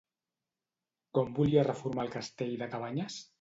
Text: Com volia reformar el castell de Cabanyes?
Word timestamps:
Com 1.17 1.29
volia 1.41 1.67
reformar 1.67 2.07
el 2.07 2.11
castell 2.17 2.57
de 2.63 2.71
Cabanyes? 2.73 3.21